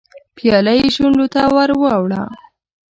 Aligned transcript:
پياله 0.35 0.73
يې 0.79 0.87
شونډو 0.95 1.25
ته 1.33 1.41
ور 1.55 1.69
وړه. 1.81 2.23